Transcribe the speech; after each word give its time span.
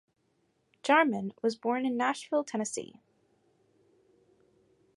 Jarman 0.81 1.31
was 1.43 1.55
born 1.55 1.85
in 1.85 1.95
Nashville, 1.95 2.43
Tennessee. 2.43 2.99